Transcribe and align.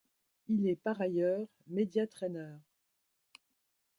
Il 0.47 0.67
est 0.67 0.77
par 0.81 0.99
ailleurs 0.99 1.45
media-traineur. 1.67 2.57